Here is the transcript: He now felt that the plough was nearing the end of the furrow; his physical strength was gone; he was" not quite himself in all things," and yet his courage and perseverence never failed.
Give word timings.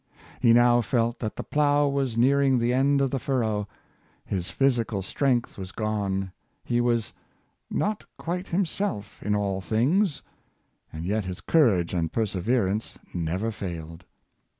He 0.39 0.51
now 0.51 0.81
felt 0.81 1.19
that 1.19 1.35
the 1.35 1.43
plough 1.43 1.87
was 1.87 2.17
nearing 2.17 2.57
the 2.57 2.73
end 2.73 3.01
of 3.01 3.11
the 3.11 3.19
furrow; 3.19 3.67
his 4.25 4.49
physical 4.49 5.03
strength 5.03 5.59
was 5.59 5.71
gone; 5.71 6.31
he 6.63 6.81
was" 6.81 7.13
not 7.83 8.03
quite 8.17 8.47
himself 8.47 9.21
in 9.21 9.35
all 9.35 9.61
things," 9.61 10.23
and 10.91 11.05
yet 11.05 11.25
his 11.25 11.39
courage 11.39 11.93
and 11.93 12.11
perseverence 12.11 12.97
never 13.13 13.51
failed. 13.51 14.03